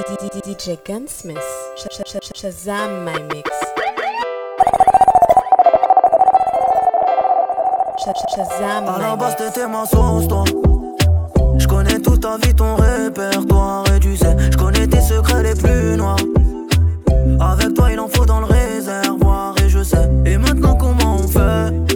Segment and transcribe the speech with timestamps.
[0.00, 1.38] DJ Gunsmith.
[2.34, 3.50] Shazam my mix.
[8.34, 10.44] Shazam À la base, t'étais ma sauce, toi.
[11.58, 13.84] Je connais toute ta vie, ton répertoire.
[13.94, 16.16] Et tu sais, je connais tes secrets les plus noirs.
[17.40, 19.54] Avec toi, il en faut dans le réservoir.
[19.62, 20.08] Et je sais.
[20.24, 21.89] Et maintenant, comment on fait?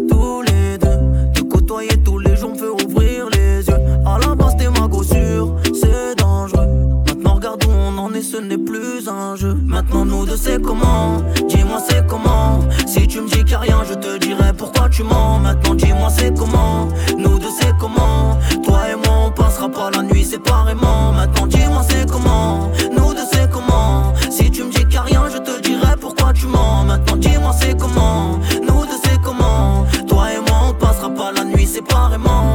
[10.65, 14.53] Comment Dis-moi, c'est comment Si tu me dis qu'il n'y a rien, je te dirai
[14.53, 15.39] pourquoi tu mens.
[15.39, 20.03] Maintenant, dis-moi, c'est comment Nous deux, c'est comment Toi et moi, on passera pas la
[20.03, 21.13] nuit séparément.
[21.13, 25.03] Maintenant, dis-moi, c'est comment Nous deux, c'est comment Si tu me dis qu'il n'y a
[25.03, 26.83] rien, je te dirai pourquoi tu mens.
[26.85, 31.45] Maintenant, dis-moi, c'est comment Nous deux, c'est comment Toi et moi, on passera pas la
[31.45, 32.54] nuit séparément.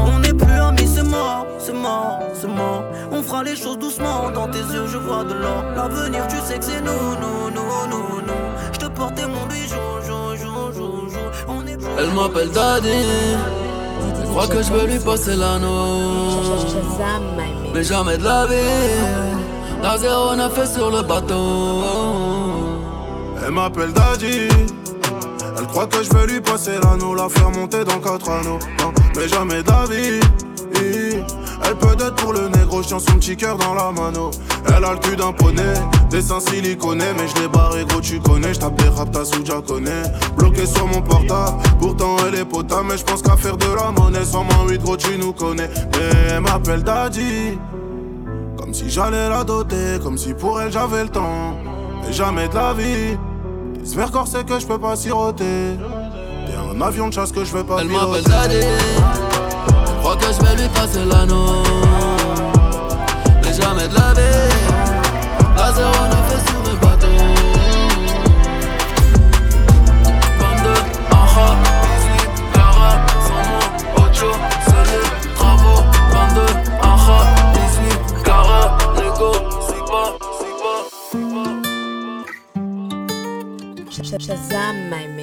[11.99, 13.35] Elle m'appelle Daddy.
[14.21, 16.39] Je crois que je veux lui passer l'anneau.
[17.73, 18.55] Mais jamais de la vie.
[19.83, 21.83] La zéro n'a fait sur le bateau.
[23.45, 24.47] Elle m'appelle Daddy.
[25.57, 28.59] Elle croit que je vais lui passer l'anneau, la faire monter dans quatre anneaux.
[29.17, 30.19] Mais jamais de la vie.
[31.65, 34.31] Elle peut être pour le négro, chien son petit cœur dans la mano.
[34.79, 35.73] Elle a le cul d'un poney,
[36.09, 38.53] des seins siliconés, mais je l'ai barré gros, tu connais.
[38.53, 40.03] Je tape des rap, t'as sous connais.
[40.37, 43.91] Bloqué sur mon portable, pourtant elle est potable, mais je pense qu'à faire de la
[43.91, 44.23] monnaie.
[44.23, 45.69] Sans moins 8 gros, tu nous connais.
[45.91, 47.59] Mais elle m'appelle Daddy.
[48.57, 51.57] Comme si j'allais la doter, comme si pour elle j'avais le temps.
[52.05, 53.17] Mais jamais de la vie.
[53.83, 55.75] Des verres corsés que je peux pas siroter.
[56.45, 58.23] T'es un avion de chasse que je vais pas Elle m'appelle.
[58.23, 58.61] Daddy.
[58.61, 61.63] Je crois que je vais lui passer l'anneau.
[63.49, 64.59] Mais jamais de la vie.
[65.57, 67.07] La zéro n'a fait sur le bateau.
[70.37, 70.69] 22,
[71.09, 71.47] aha,
[71.81, 72.91] 18, Cara,
[73.25, 74.31] sans mots, Ocho,
[74.67, 75.01] Sele,
[75.35, 75.73] Bravo.
[76.11, 76.45] 22,
[76.83, 77.19] aha,
[77.53, 78.61] 18, Cara,
[78.97, 79.31] Lego,
[79.67, 81.21] si pas, si pas, si
[84.13, 84.19] pas.
[84.19, 85.18] Shazam my mix.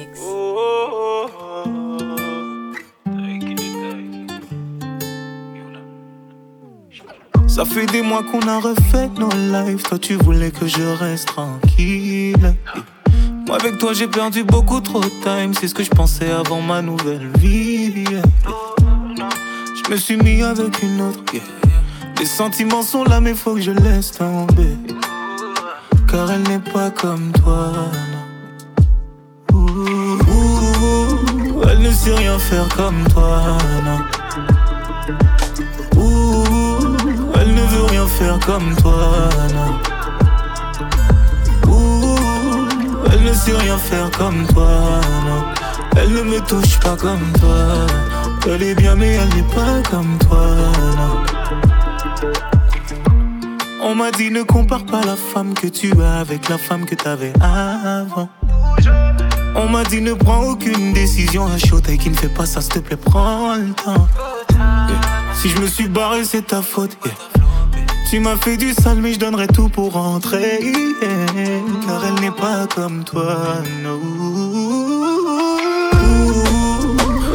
[7.57, 9.81] Ça fait des mois qu'on a refait nos lives.
[9.81, 12.55] Toi, tu voulais que je reste tranquille.
[13.47, 15.55] Moi, avec toi, j'ai perdu beaucoup trop de time.
[15.59, 18.05] C'est ce que je pensais avant ma nouvelle vie.
[18.05, 21.23] Je me suis mis avec une autre.
[22.19, 24.77] Les sentiments sont là, mais faut que je laisse tomber.
[26.07, 27.71] Car elle n'est pas comme toi.
[31.71, 33.57] elle ne sait rien faire comme toi.
[38.45, 39.29] Comme toi,
[43.11, 44.67] elle ne sait rien faire comme toi,
[45.25, 45.43] non.
[45.95, 47.85] Elle ne me touche pas comme toi.
[48.47, 50.47] Elle est bien, mais elle n'est pas comme toi,
[50.97, 51.23] non.
[53.83, 56.95] On m'a dit ne compare pas la femme que tu as avec la femme que
[56.95, 58.29] t'avais avant.
[59.55, 62.61] On m'a dit ne prends aucune décision à chaud et qui ne fait pas ça,
[62.61, 64.07] s'il te plaît, prends le temps.
[65.35, 66.97] Si je me suis barré, c'est ta faute.
[68.09, 70.73] Tu m'as fait du sale, mais je donnerai tout pour rentrer.
[71.85, 73.57] Car elle n'est pas comme toi.
[73.85, 75.07] Ouh,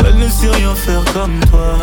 [0.06, 1.76] Elle ne sait rien faire comme toi.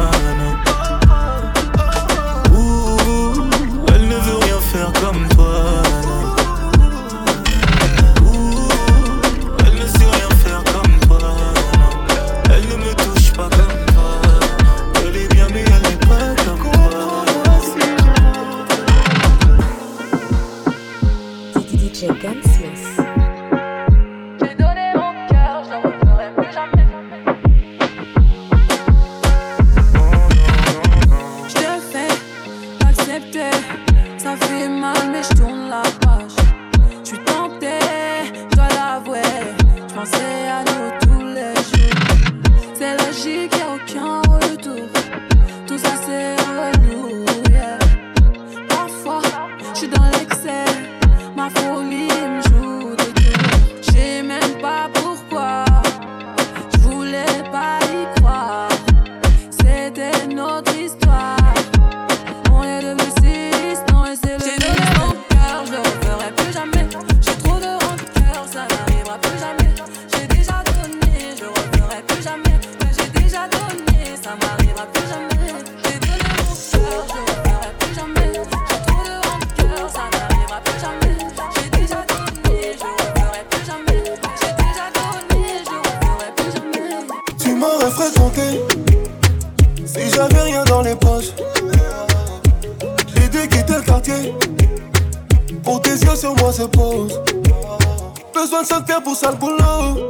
[96.49, 97.21] Moi se pose.
[98.33, 100.09] Besoin de 5 pierres pour ça le boulot.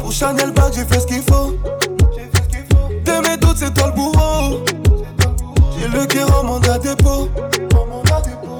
[0.00, 1.54] Pour Chanel Bag, j'ai fait ce qu'il faut.
[3.06, 4.60] De mes doutes, c'est toi le bourreau.
[5.78, 7.28] J'ai le cœur en mandat dépôt.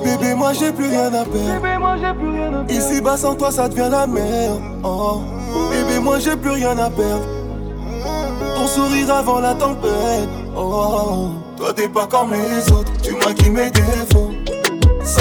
[0.02, 2.64] Bébé, moi j'ai plus rien à perdre.
[2.70, 4.60] Ici bas sans toi, ça devient la merde.
[4.82, 5.20] Oh.
[5.70, 7.26] Bébé, moi j'ai plus rien à perdre.
[8.56, 10.28] Ton sourire avant la tempête.
[10.56, 11.32] Oh.
[11.58, 14.31] Toi t'es pas comme les autres, tu maquilles mes défauts.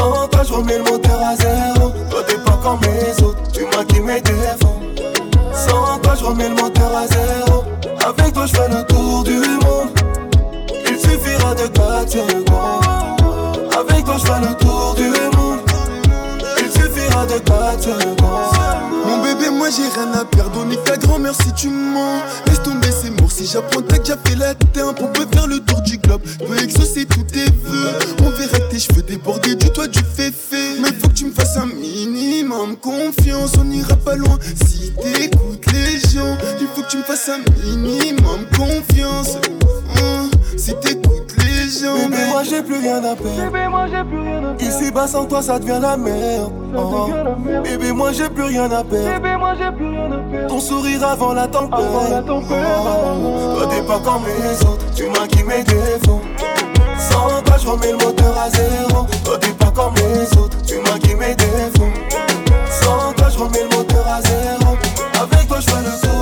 [0.02, 1.92] Sans je remets le moteur à zéro.
[2.10, 4.80] Toi t'es pas comme les autres, tu maquilles mes défauts.
[5.54, 7.64] Sans toi, je remets le moteur à zéro.
[8.04, 9.90] Avec toi, je fais le tour du monde.
[10.90, 13.70] Il suffira de 4 secondes.
[13.78, 15.60] Avec toi, je fais le tour du monde.
[16.58, 18.61] Il suffira de 4 secondes.
[19.52, 20.66] Moi j'ai rien à perdre.
[20.72, 22.22] Est ta grand-mère si tu mens.
[22.48, 23.30] Laisse tomber ces mots.
[23.30, 26.22] Si j'apprends que déjà fait la teinte, on peut faire le tour du globe.
[26.40, 27.92] Peux exaucer tous tes vœux.
[28.24, 30.80] On verra tes cheveux déborder du toit du féfé.
[30.82, 33.52] Mais faut que tu me fasses un minimum confiance.
[33.60, 34.38] On ira pas loin
[34.68, 36.38] si t'écoutes les gens.
[36.60, 37.40] Il faut que tu me fasses un
[37.76, 39.38] minimum confiance.
[39.98, 41.21] Hein, si t'écoutes
[41.72, 41.96] les gens.
[41.96, 44.56] Bébé, moi j'ai plus rien à perdre.
[44.60, 46.52] Ici bas sans toi, ça devient la merde.
[46.76, 47.10] Oh.
[47.64, 50.48] Bébé, moi j'ai plus rien à perdre.
[50.48, 51.80] Ton sourire avant la tempête.
[52.30, 52.42] Oh.
[53.58, 56.22] Toi t'es pas comme les autres, tu maquilles mes défauts.
[56.98, 59.06] Sans toi, je remets le moteur à zéro.
[59.24, 61.92] Toi t'es pas comme les autres, tu maquilles mes défauts.
[62.70, 64.78] Sans toi, je remets le moteur à zéro.
[65.20, 66.21] Avec toi, je fais le tour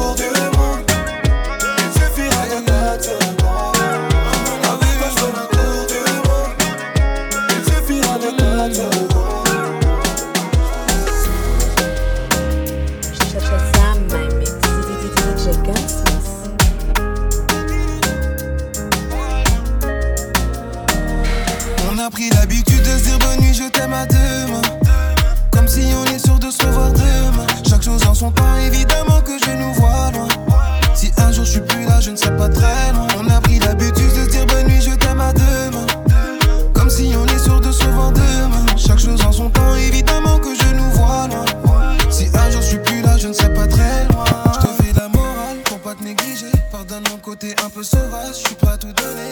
[43.20, 44.26] je suis ne serai pas très loin.
[44.54, 46.52] Je te fais la morale pour pas te négliger.
[46.72, 49.29] Pardonne mon côté un peu sauvage, je suis prêt à tout donner.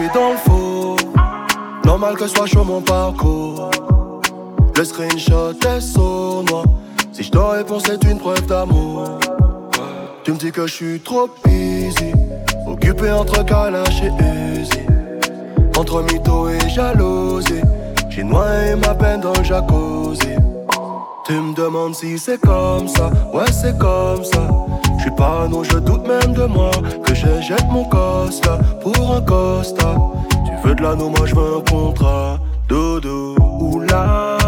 [0.00, 0.96] Suis dans le faux.
[1.84, 3.70] Normal que soit chaud mon parcours.
[4.76, 6.64] Le screenshot est sournois.
[7.12, 9.18] Si je te réponds, c'est une preuve d'amour.
[10.24, 12.12] Tu me dis que je suis trop busy.
[12.66, 14.86] Occupé entre Kalash et Uzi.
[15.76, 17.62] Entre mytho et jalousie.
[18.08, 20.34] J'ai noyé ma peine dans le jacuzzi.
[21.26, 23.10] Tu me demandes si c'est comme ça.
[23.34, 24.48] Ouais, c'est comme ça.
[25.02, 26.70] Je pas non, je doute même de moi.
[27.04, 29.94] Que je jette mon costa pour un costa.
[30.44, 32.38] Tu veux de l'anneau, moi je un contrat.
[32.68, 34.39] Dodo, oula.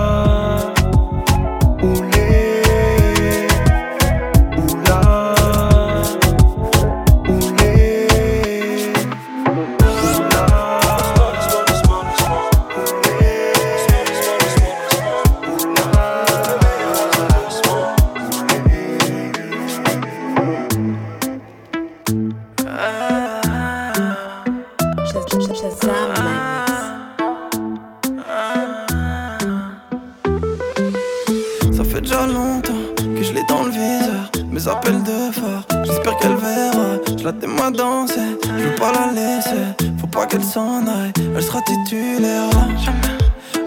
[32.13, 34.31] déjà longtemps que je l'ai dans le viseur.
[34.51, 36.99] Mes appels de phare, j'espère qu'elle verra.
[37.19, 39.65] Je la ma danser, je veux pas la laisser.
[39.99, 42.51] Faut pas qu'elle s'en aille, elle sera titulaire.
[42.85, 43.19] Jamais.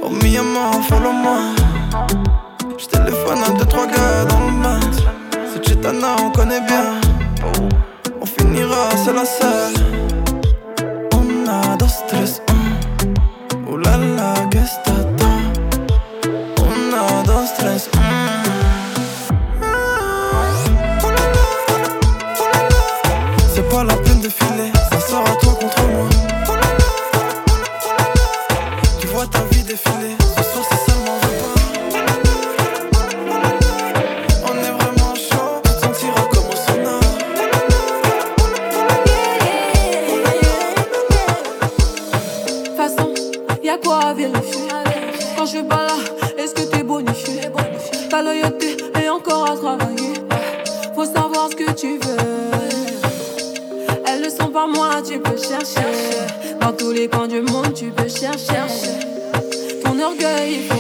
[0.03, 1.39] Oh, Miyama, follow-moi.
[2.77, 4.79] Je téléphone à 2-3 gars dans le mat.
[5.53, 7.01] C'est Chitana, on connaît bien.
[8.21, 9.84] On finira, c'est la seule.
[60.25, 60.74] sky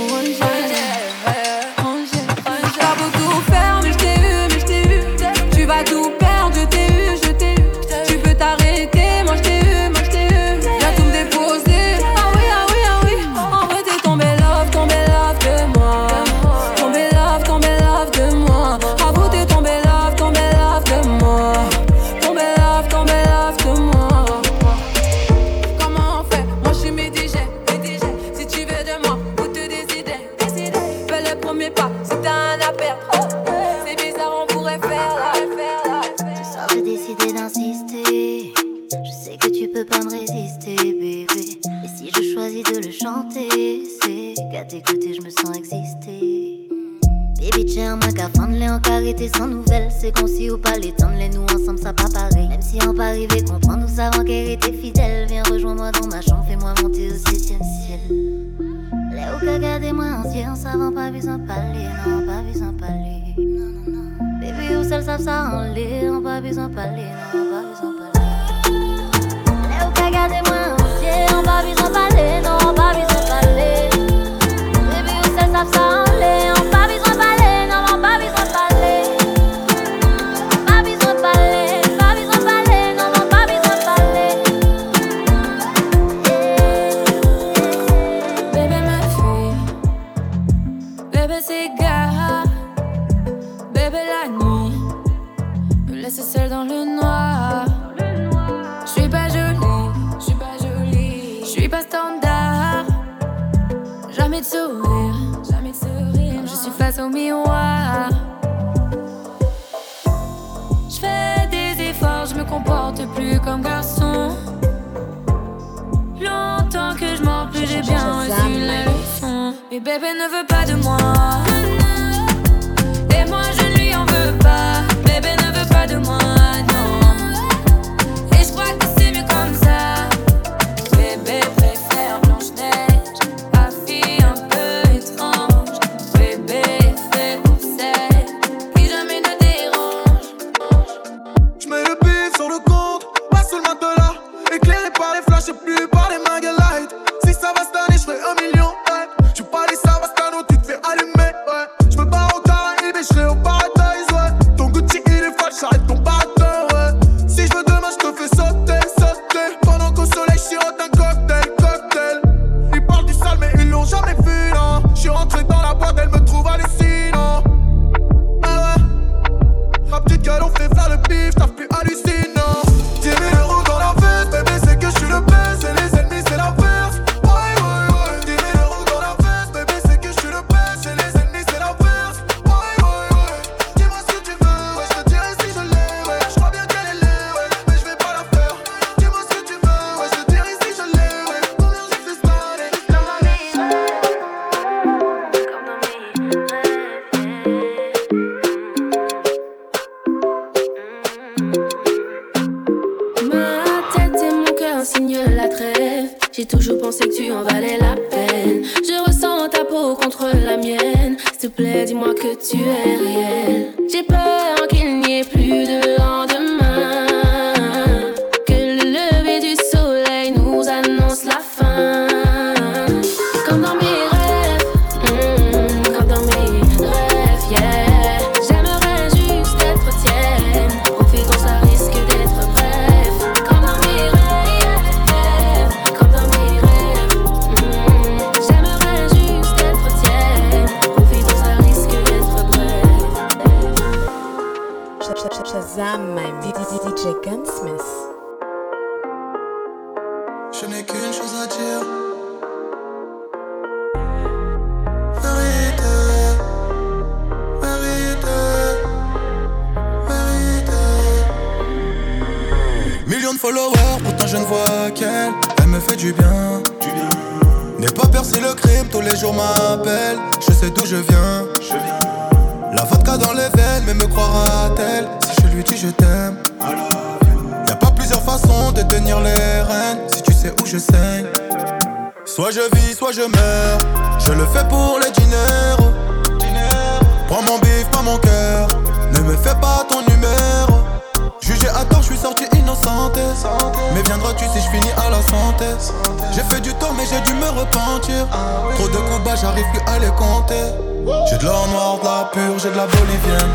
[302.57, 303.51] j'ai de la bolivienne.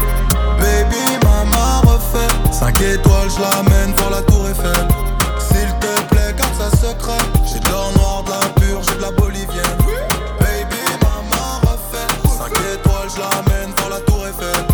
[0.59, 2.53] Baby, maman refait.
[2.53, 4.89] 5 étoiles, je l'amène pour la tour Eiffel.
[5.39, 7.19] S'il te plaît, garde ça secret.
[7.47, 9.79] J'ai de l'or noir, de la pure, j'ai de la bolivienne.
[10.39, 12.09] Baby, maman refait.
[12.25, 14.65] 5 étoiles, je l'amène pour la tour Eiffel.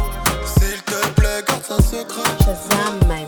[0.44, 2.30] S'il te plaît, garde ça secret.
[2.44, 3.26] Shazam, my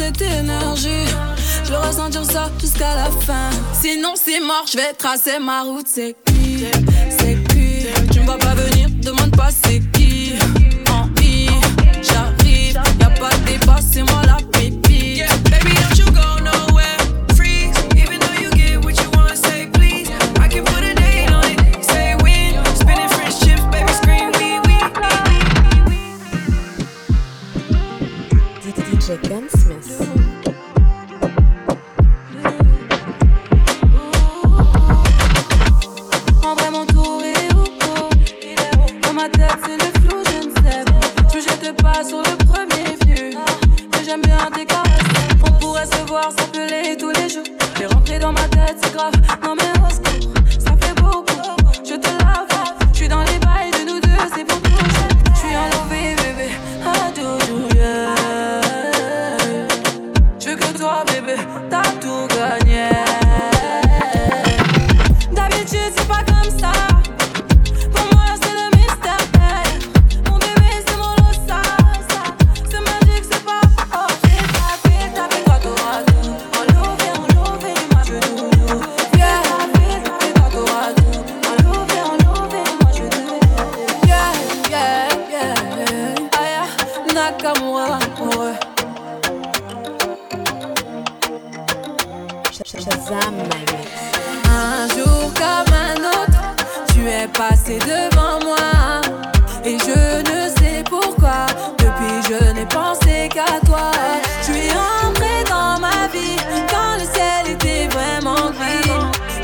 [0.00, 1.06] cette énergie.
[1.64, 3.50] Je vais ressentir ça jusqu'à la fin.
[3.80, 5.86] Sinon, c'est mort, je vais tracer ma route.
[5.86, 6.64] C'est cuit,
[7.18, 7.86] c'est cuit.
[8.10, 9.80] Tu me vois pas venir, demande pas c'est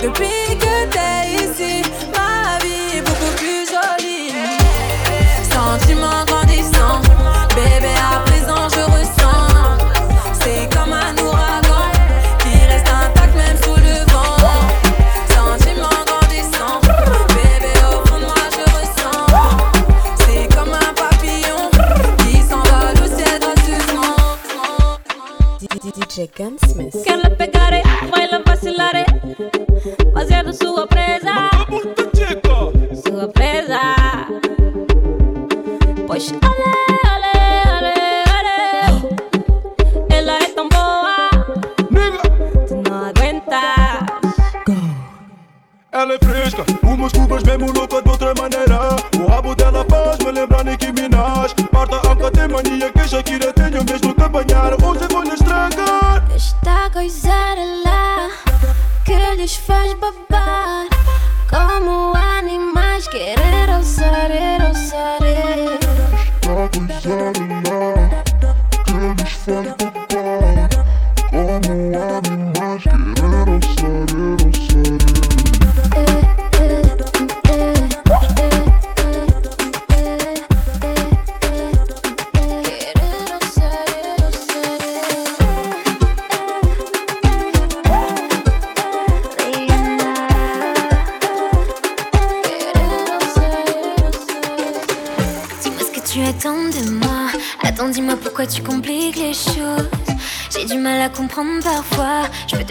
[0.00, 1.45] the bigger day.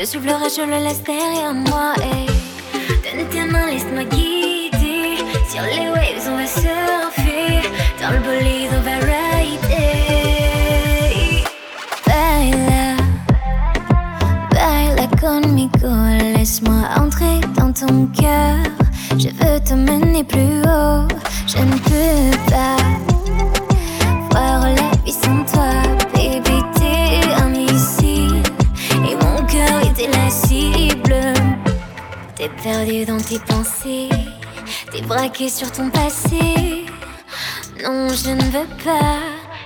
[0.06, 1.94] suivre le je le laisse derrière moi.
[2.00, 2.25] Et...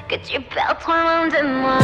[0.08, 1.80] que tu perds trop loin de moi.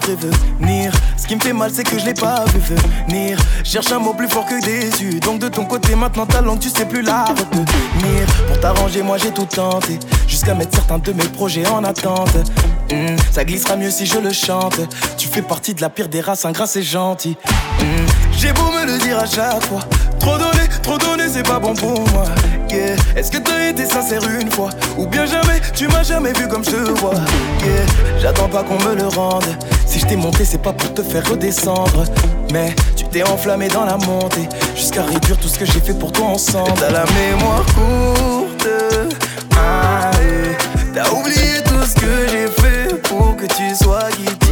[0.00, 0.92] prévenir.
[1.16, 2.74] Ce qui me fait mal, c'est que je l'ai pas vu
[3.08, 3.38] venir.
[3.64, 5.20] Cherche un mot plus fort que déçu.
[5.20, 7.24] Donc de ton côté, maintenant ta langue, tu sais plus la.
[8.48, 9.98] Pour t'arranger, moi j'ai tout tenté.
[10.26, 12.34] Jusqu'à mettre certains de mes projets en attente.
[12.90, 14.80] Hmm, ça glissera mieux si je le chante.
[15.16, 17.36] Tu fais partie de la pire des races, ingrat et gentil.
[17.80, 18.06] Hmm,
[18.36, 19.80] j'ai beau me le dire à chaque fois.
[20.18, 22.24] Trop donné, trop donné, c'est pas bon pour moi.
[22.72, 26.64] Est-ce que t'as été sincère une fois Ou bien jamais, tu m'as jamais vu comme
[26.64, 27.14] je te vois.
[27.14, 27.86] Yeah.
[28.20, 29.44] J'attends pas qu'on me le rende.
[29.86, 32.04] Si je t'ai monté c'est pas pour te faire redescendre.
[32.52, 36.12] Mais tu t'es enflammé dans la montée Jusqu'à réduire tout ce que j'ai fait pour
[36.12, 36.72] toi ensemble.
[36.78, 38.68] T'as la mémoire courte.
[39.56, 40.56] Ah, eh.
[40.94, 44.45] T'as oublié tout ce que j'ai fait pour que tu sois guidé.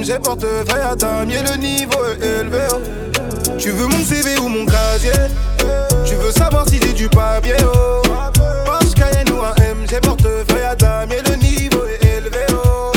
[0.00, 2.80] AMG, portefeuille à damier, le niveau est élevé oh.
[3.58, 5.12] Tu veux mon CV ou mon casier?
[6.06, 8.00] Tu veux savoir si j'ai du papier oh.
[8.64, 12.92] Porsche Cayenne ou AMG, portefeuille à damier, le niveau est élevé oh.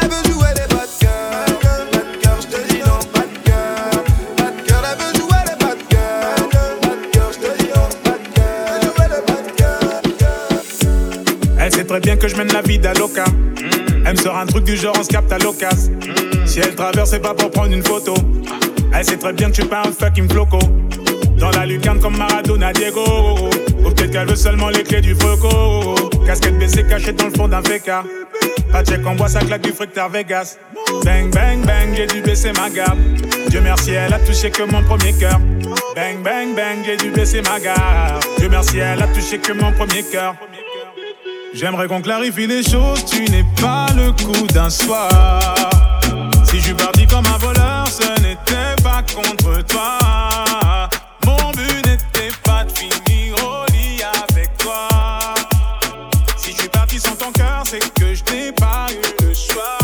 [0.00, 4.04] Elle veut jouer les bad girls Bad girls, je te dis non, bad girl
[4.36, 6.48] Bad girl, elle veut jouer les bad girls
[6.82, 9.98] Bad girls, je te dis non, bad girl Jouer les bad girls
[11.58, 13.24] Elle sait très bien que je mène la vie d'Aloca.
[14.06, 15.92] Elle me sort un truc du genre on se capte à l'occasion.
[16.54, 18.14] Si elle traverse, c'est pas pour prendre une photo.
[18.94, 20.60] Elle sait très bien que je suis pas un fucking floco.
[21.36, 23.48] Dans la lucarne comme Maradona Diego.
[23.84, 25.96] Ou peut-être qu'elle veut seulement les clés du froco.
[26.24, 28.04] Casquette baissée cachée dans le fond d'un féca.
[28.70, 30.56] Pas check en bois, ça claque du fric à Vegas.
[31.04, 33.16] Bang, bang, bang, j'ai dû baisser ma gamme.
[33.48, 35.40] Dieu merci, elle a touché que mon premier cœur.
[35.96, 38.24] Bang, bang, bang, j'ai dû baisser ma garde.
[38.38, 40.36] Dieu merci, elle a touché que mon premier cœur.
[41.52, 45.73] J'aimerais qu'on clarifie les choses, tu n'es pas le coup d'un soir.
[46.64, 49.98] Je suis parti comme un voleur, ce n'était pas contre toi.
[51.26, 54.88] Mon but n'était pas de finir au lit avec toi.
[56.38, 59.76] Si je suis parti sans ton cœur, c'est que je n'ai pas eu le choix.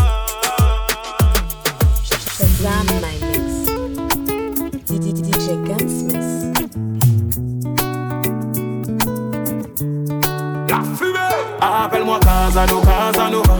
[11.61, 13.57] Appelle-moi Casano, Casanova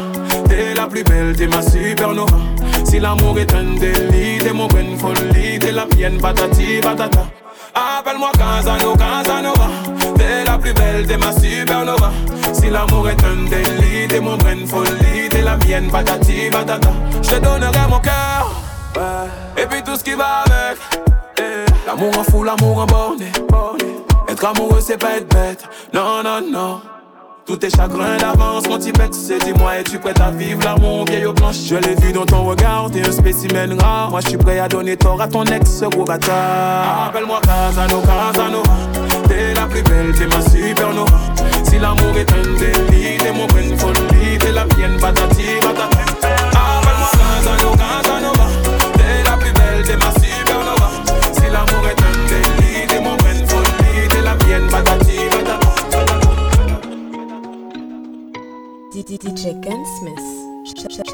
[0.49, 2.50] T'es la plus belle, t'es ma supernova
[2.91, 7.25] Si l'amour est un délit, t'es mon bonne folie T'es la mienne, patati, patata.
[7.73, 9.69] Appelle-moi Casano, Casanova.
[10.17, 12.11] T'es la plus belle, t'es ma supernova.
[12.51, 16.91] Si l'amour est un délit, t'es mon bonne folie T'es la mienne, patati, patata.
[17.21, 18.51] Je te donnerai mon cœur
[18.97, 19.63] ouais.
[19.63, 20.77] Et puis tout ce qui va avec.
[21.37, 21.87] Eh.
[21.87, 23.31] L'amour en fou, l'amour en borné.
[24.27, 25.63] Être amoureux c'est pas être bête.
[25.93, 26.81] Non, non, non
[27.45, 31.33] tous tes chagrins d'avance, mon petit c'est dis-moi, es-tu prête à vivre l'amour vieille aux
[31.33, 34.09] planches Je l'ai vu dans ton regard, t'es un spécimen rare.
[34.09, 37.07] Moi, je suis prêt à donner tort à ton ex, gros bâtard.
[37.09, 38.73] Appelle-moi Casano, Casanova.
[39.27, 41.17] T'es la plus belle, t'es ma supernova.
[41.63, 45.85] Si l'amour est un délit, t'es mon bonne folie, t'es la mienne, patati, patata.
[45.85, 48.47] Appelle-moi Casano, Casanova.
[48.93, 50.89] T'es la plus belle, t'es ma supernova.
[51.33, 52.60] Si l'amour est un délit,
[59.03, 59.33] DJ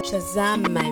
[0.10, 0.92] Shazam my.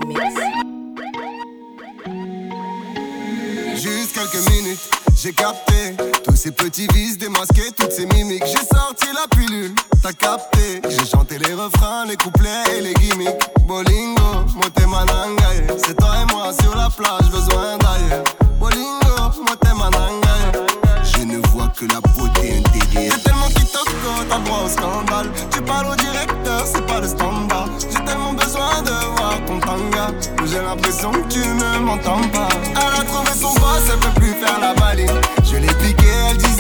[3.76, 4.80] Juste quelques minutes,
[5.16, 8.46] j'ai capté tous ces petits vices démasqués, toutes ces mimiques.
[8.46, 10.82] J'ai sorti la pilule, t'as capté.
[10.88, 13.44] J'ai chanté les refrains, les couplets et les gimmicks.
[13.68, 15.68] Bolingo, moté manangaye.
[15.86, 18.24] C'est toi et moi sur la plage, besoin d'ailleurs.
[18.60, 20.25] Bolingo, moté manangaye.
[25.52, 27.70] Tu parles au directeur, c'est pas le standard.
[27.82, 30.08] J'ai tellement besoin de voir ton tanga.
[30.44, 32.50] J'ai l'impression que tu ne m'entends pas.
[32.72, 35.22] Elle a trouvé son boss, elle peut plus faire la baline.
[35.44, 36.55] Je l'ai piqué, elle disait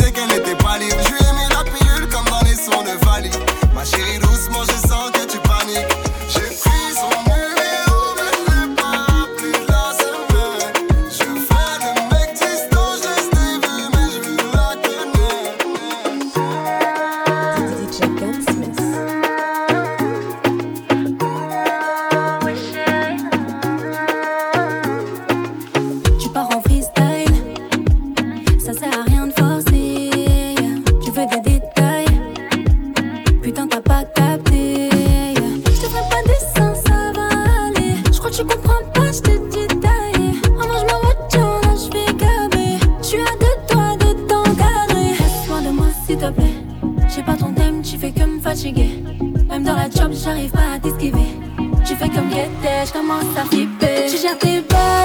[49.93, 51.37] j'arrive pas à t'esquiver.
[51.85, 54.07] Tu fais comme guettet, je commence à flipper.
[54.09, 55.04] Tu gères tes bails,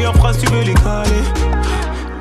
[0.00, 1.24] Meilleures phrases, tu veux les caler.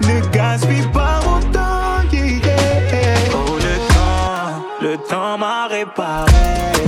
[0.02, 3.16] Ne gaspille pas mon temps, yeah, yeah.
[3.34, 6.79] Oh, le temps, le temps m'a réparé.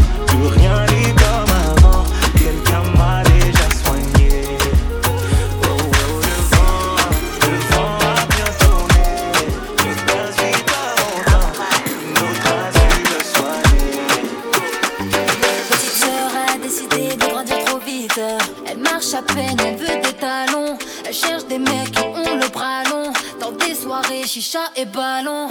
[24.32, 25.50] Chicha et ballon.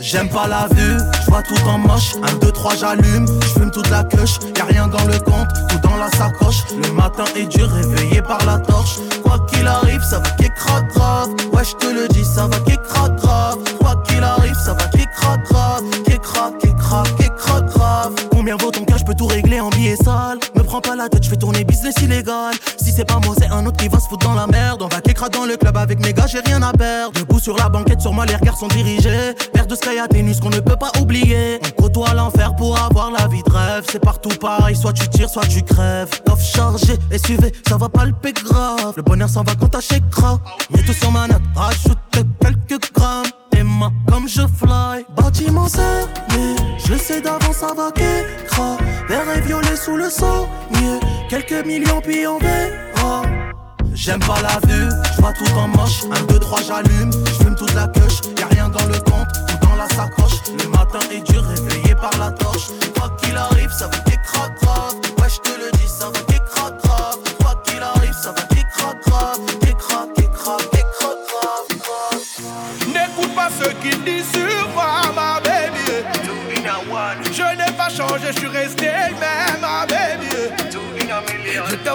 [0.00, 2.14] J'aime pas la vue, je vois tout en moche.
[2.22, 4.24] 1, 2, 3, j'allume, je fume toute la queue.
[4.56, 6.64] Y'a rien dans le compte, tout dans la sacoche.
[6.72, 8.96] Le matin est dur, réveillé par la torche.
[9.22, 11.28] Quoi qu'il arrive, ça va qu'écrase grave.
[11.52, 13.58] Ouais, je te le dis, ça va qu'écrase grave.
[13.78, 15.84] Quoi qu'il arrive, ça va qu'écrase grave.
[16.04, 18.14] Qu'écrase, qu'écrase, qu'écrase grave.
[18.32, 20.38] Combien vaut ton cas, je peux tout régler en billets sales.
[20.82, 22.54] Pas la tête, fais tourner business illégal.
[22.76, 24.82] Si c'est pas moi, c'est un autre qui va se foutre dans la merde.
[24.82, 27.18] On va qu'écrase dans le club avec mes gars, j'ai rien à perdre.
[27.18, 29.34] Debout sur la banquette, sur moi, les regards sont dirigés.
[29.54, 31.58] Père de Sky à Ténus qu'on ne peut pas oublier.
[31.64, 33.84] On côtoie l'enfer pour avoir la vie de rêve.
[33.90, 36.10] C'est partout pareil, soit tu tires, soit tu crèves.
[36.26, 38.92] Coffre chargé, SUV, ça va palper grave.
[38.96, 39.70] Le bonheur s'en va quand
[40.10, 40.38] Kra.
[40.70, 41.98] Mets tout sur ma note, rajoute
[42.40, 43.24] quelques grammes.
[44.08, 45.04] Comme je fly.
[45.16, 48.76] Bâtiment cerné, je sais d'avance, ça va qu'écra.
[49.08, 51.00] Vert et violet sous le sommier.
[51.28, 53.22] Quelques millions, puis on verra.
[53.92, 56.04] J'aime pas la vue, je vois tout en moche.
[56.04, 58.06] 1, 2, 3, j'allume, je fume toute la queue.
[58.38, 60.40] Y'a rien dans le compte, tout dans la sacoche.
[60.62, 62.68] Le matin est dur, réveillé par la torche.
[62.96, 63.88] Quoi qu'il arrive, ça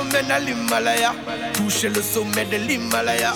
[0.01, 1.13] t'emmène à l'Himalaya,
[1.53, 3.33] toucher le sommet de l'Himalaya.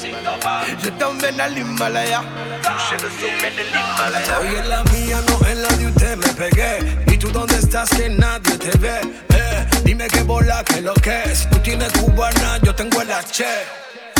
[0.83, 2.21] Je t'emmène à l'Himalaya,
[2.61, 4.39] toucher le sommet de l'Himalaya.
[4.41, 6.79] Hoy en la mía, no en la de usted me pegué.
[7.07, 8.99] ¿Y tú dónde estás que nadie te ve?
[9.29, 11.47] Eh, dime qué bola, que lo que es.
[11.49, 13.43] Tú tienes cubana, yo tengo el H.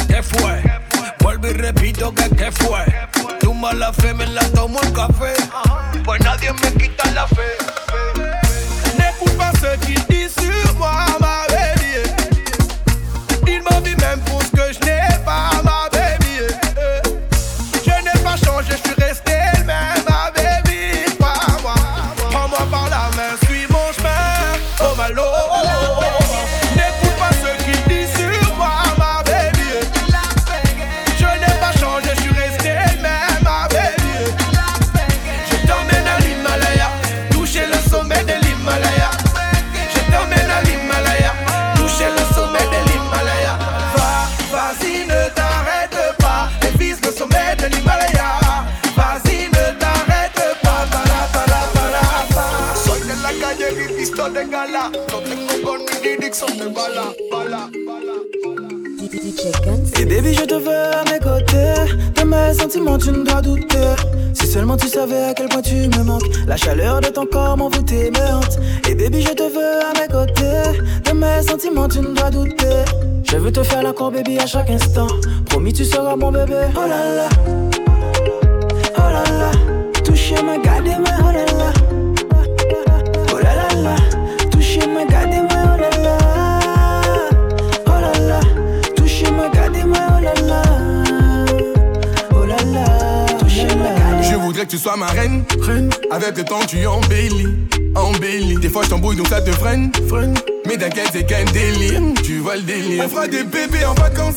[0.07, 0.61] ¿Qué fue?
[1.19, 2.85] Vuelvo y repito que qué fue.
[3.39, 5.33] Tu mala fe me la tomo el café.
[6.03, 7.57] Pues nadie me quita la fe.
[8.97, 11.05] N'écoute pas ce qu'il dit sur moi,
[56.41, 57.69] bala, bala.
[59.97, 61.93] Et baby, je te veux à mes côtés.
[62.15, 63.95] De mes sentiments, tu ne dois douter.
[64.33, 66.27] Si seulement tu savais à quel point tu me manques.
[66.47, 68.59] La chaleur de ton corps m'envoûtait me hante.
[68.89, 70.79] Et baby, je te veux à mes côtés.
[71.05, 72.83] De mes sentiments, tu ne dois douter.
[73.23, 75.07] Je veux te faire la cour, baby, à chaque instant.
[75.45, 76.67] Promis, tu seras mon bébé.
[76.75, 77.29] Oh là là.
[78.97, 79.51] Oh là là.
[80.03, 81.84] Toucher ma garde, mais oh là là.
[94.67, 95.89] Tu sois ma reine, reine.
[96.11, 97.47] Avec le temps, tu embellis,
[97.95, 98.57] embellis.
[98.57, 100.33] Des fois, je t'embrouille donc ça te freine, freine.
[100.65, 102.01] Mais t'inquiète, c'est qu'un délire.
[102.23, 103.03] Tu vois le délire.
[103.05, 104.35] On fera des bébés en vacances.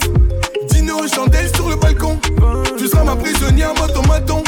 [0.71, 2.19] Dîner aux chandelles sur le balcon.
[2.77, 4.43] Tu seras ma prisonnière, moi ton maton.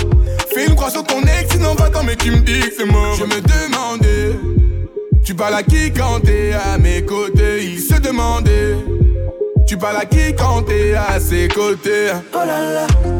[0.52, 3.14] Fais une croix sur ton ex, sinon va-t'en, mais tu me dis que c'est mort.
[3.16, 4.36] Je me demandais,
[5.24, 7.64] tu parles à qui quand t'es à mes côtés?
[7.64, 8.76] Il se demandait,
[9.66, 12.10] tu parles à qui quand t'es à ses côtés?
[12.34, 13.19] Oh là là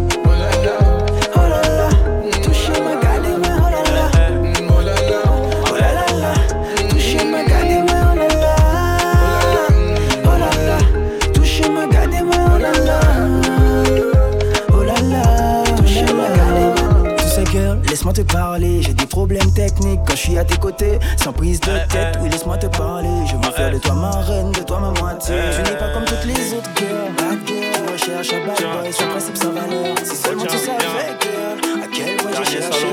[18.32, 18.82] parler.
[18.82, 20.98] J'ai des problèmes techniques quand je suis à tes côtés.
[21.16, 23.08] Sans prise de tête, oui, laisse-moi te parler.
[23.26, 25.36] Je veux faire de toi ma reine, de toi ma moitié.
[25.54, 27.12] Tu n'es pas comme toutes les autres girls.
[27.16, 29.96] Bad girl, recherche un bad boy, son principe, sa valeur.
[30.02, 32.86] Si seulement tu savais, girl, à quel point j'ai cherché.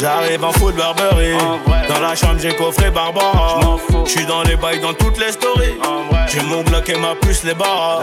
[0.00, 1.32] J'arrive en foot Burberry
[1.88, 3.60] Dans la chambre j'ai coffré Barbara.
[4.04, 5.78] J'suis dans les bails dans toutes les stories
[6.28, 8.02] J'ai mon Glock et ma puce les barres.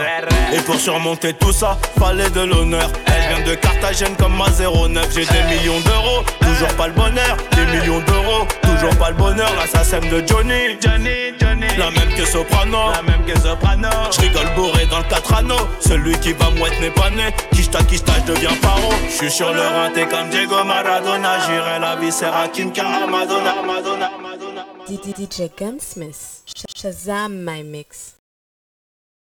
[0.53, 2.89] Et pour surmonter tout ça Fallait de l'honneur.
[3.05, 7.37] Elle vient de Carthagène comme ma 09 J'ai des millions d'euros Toujours pas le bonheur.
[7.55, 9.51] Des millions d'euros Toujours pas le bonheur.
[9.59, 10.77] L'assassin de Johnny.
[10.81, 11.67] Johnny Johnny.
[11.77, 12.91] La même que Soprano.
[12.93, 13.89] La même que Soprano.
[14.11, 17.29] J'rigole bourré dans le 4 anneaux Celui qui va mouette n'est pas né.
[17.53, 18.93] Kishta Kishta j'deviens paro.
[19.09, 21.39] J'suis sur le rinté comme Diego Maradona.
[21.45, 24.11] J'irai la vie c'est Rakim car Madonna Madonna
[24.97, 26.43] DJ Gunsmith.
[26.45, 28.18] Sh- Shazam my mix.